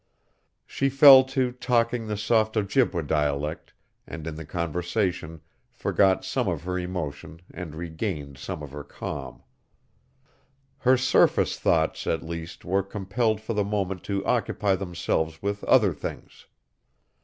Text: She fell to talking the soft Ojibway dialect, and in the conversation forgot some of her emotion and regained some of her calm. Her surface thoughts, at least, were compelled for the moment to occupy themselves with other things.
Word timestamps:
She 0.65 0.89
fell 0.89 1.23
to 1.25 1.51
talking 1.51 2.07
the 2.07 2.17
soft 2.17 2.57
Ojibway 2.57 3.03
dialect, 3.05 3.71
and 4.07 4.25
in 4.25 4.33
the 4.33 4.45
conversation 4.47 5.41
forgot 5.69 6.25
some 6.25 6.47
of 6.47 6.63
her 6.63 6.79
emotion 6.79 7.39
and 7.53 7.75
regained 7.75 8.39
some 8.39 8.63
of 8.63 8.71
her 8.71 8.83
calm. 8.83 9.43
Her 10.79 10.97
surface 10.97 11.59
thoughts, 11.59 12.07
at 12.07 12.23
least, 12.23 12.65
were 12.65 12.81
compelled 12.81 13.41
for 13.41 13.53
the 13.53 13.63
moment 13.63 14.03
to 14.05 14.25
occupy 14.25 14.73
themselves 14.73 15.39
with 15.43 15.63
other 15.65 15.93
things. 15.93 16.47